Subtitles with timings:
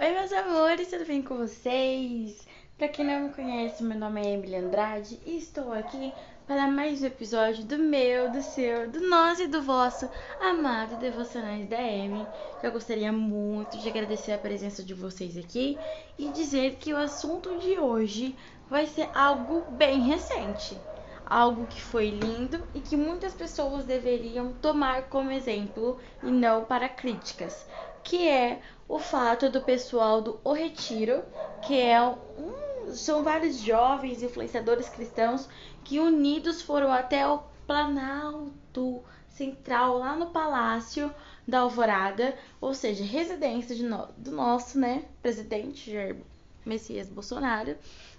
[0.00, 2.46] Oi, meus amores, tudo bem com vocês?
[2.78, 6.12] Para quem não me conhece, meu nome é Emily Andrade e estou aqui
[6.46, 10.08] para mais um episódio do meu, do seu, do nosso e do vosso
[10.40, 12.24] amado Devocionais da Amy.
[12.62, 15.76] Eu gostaria muito de agradecer a presença de vocês aqui
[16.16, 18.36] e dizer que o assunto de hoje
[18.70, 20.78] vai ser algo bem recente.
[21.26, 26.88] Algo que foi lindo e que muitas pessoas deveriam tomar como exemplo e não para
[26.88, 27.66] críticas,
[28.04, 31.22] que é o fato do pessoal do O Retiro,
[31.60, 35.46] que é um, são vários jovens influenciadores cristãos
[35.84, 41.14] que unidos foram até o Planalto Central, lá no Palácio
[41.46, 46.16] da Alvorada, ou seja, residência no, do nosso né, presidente Jair
[46.64, 47.76] Messias Bolsonaro.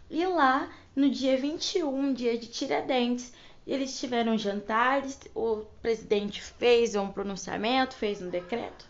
[0.07, 3.33] E lá, no dia 21, dia de Tiradentes,
[3.65, 8.89] eles tiveram jantares, o presidente fez um pronunciamento, fez um decreto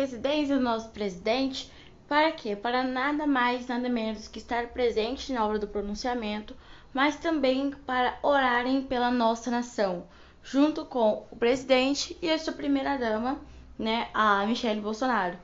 [0.00, 1.72] residência do nosso presidente,
[2.06, 2.54] para quê?
[2.54, 6.54] Para nada mais, nada menos que estar presente na hora do pronunciamento,
[6.92, 10.06] mas também para orarem pela nossa nação,
[10.42, 13.40] junto com o presidente e a sua primeira dama,
[13.78, 15.38] né, a Michelle Bolsonaro.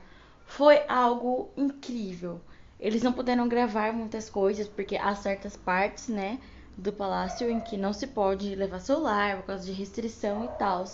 [0.45, 2.39] Foi algo incrível.
[2.79, 6.39] Eles não puderam gravar muitas coisas porque há certas partes, né,
[6.77, 10.85] do palácio em que não se pode levar celular por causa de restrição e tal.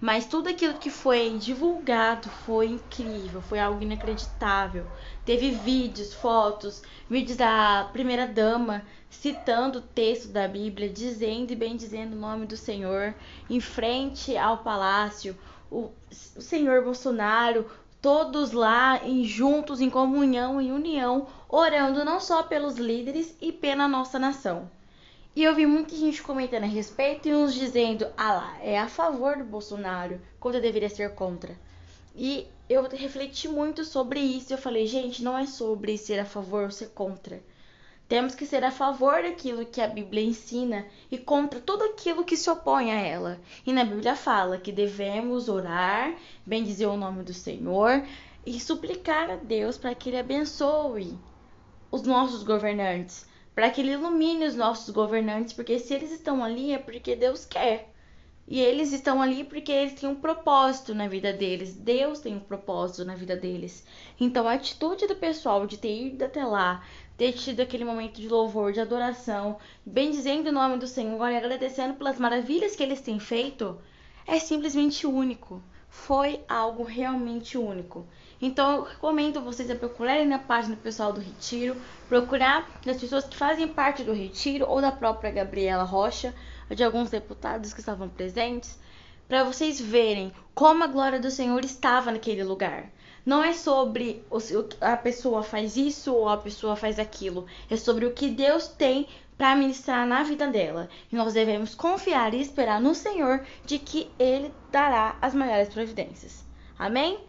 [0.00, 4.86] Mas tudo aquilo que foi divulgado foi incrível, foi algo inacreditável.
[5.24, 11.76] Teve vídeos, fotos, vídeos da primeira dama citando o texto da Bíblia, dizendo e bem
[11.76, 13.14] dizendo o nome do Senhor
[13.48, 15.36] em frente ao palácio.
[15.70, 15.90] O,
[16.36, 17.66] o Senhor Bolsonaro,
[18.00, 23.88] todos lá em, juntos em comunhão, em união, orando não só pelos líderes e pela
[23.88, 24.70] nossa nação.
[25.38, 28.88] E eu vi muita gente comentando a respeito e uns dizendo, ah lá, é a
[28.88, 31.56] favor do Bolsonaro, quando deveria ser contra.
[32.16, 34.52] E eu refleti muito sobre isso.
[34.52, 37.40] Eu falei, gente, não é sobre ser a favor ou ser contra.
[38.08, 42.36] Temos que ser a favor daquilo que a Bíblia ensina e contra tudo aquilo que
[42.36, 43.40] se opõe a ela.
[43.64, 48.04] E na Bíblia fala que devemos orar, bendizer o nome do Senhor
[48.44, 51.16] e suplicar a Deus para que Ele abençoe
[51.92, 56.72] os nossos governantes para que ele ilumine os nossos governantes, porque se eles estão ali
[56.72, 57.92] é porque Deus quer.
[58.46, 61.74] E eles estão ali porque eles têm um propósito na vida deles.
[61.74, 63.84] Deus tem um propósito na vida deles.
[64.20, 66.84] Então a atitude do pessoal de ter ido até lá,
[67.16, 71.94] ter tido aquele momento de louvor, de adoração, bendizendo o nome do Senhor e agradecendo
[71.94, 73.76] pelas maravilhas que eles têm feito,
[74.24, 75.60] é simplesmente único.
[75.88, 78.06] Foi algo realmente único.
[78.40, 81.76] Então eu recomendo vocês a procurarem na página pessoal do Retiro,
[82.08, 86.34] procurar nas pessoas que fazem parte do Retiro ou da própria Gabriela Rocha,
[86.70, 88.78] de alguns deputados que estavam presentes,
[89.28, 92.90] para vocês verem como a glória do Senhor estava naquele lugar.
[93.24, 94.24] Não é sobre
[94.80, 99.06] a pessoa faz isso ou a pessoa faz aquilo, é sobre o que Deus tem
[99.36, 100.88] para ministrar na vida dela.
[101.12, 106.42] E nós devemos confiar e esperar no Senhor de que Ele dará as maiores providências.
[106.78, 107.20] Amém?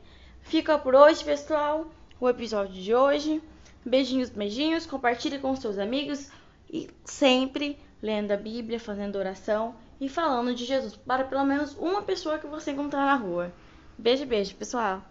[0.41, 3.43] Fica por hoje, pessoal, o episódio de hoje.
[3.85, 4.85] Beijinhos, beijinhos.
[4.85, 6.29] Compartilhe com seus amigos
[6.71, 12.01] e sempre lendo a Bíblia, fazendo oração e falando de Jesus para pelo menos uma
[12.01, 13.51] pessoa que você encontrar na rua.
[13.97, 15.03] Beijo, beijo, pessoal.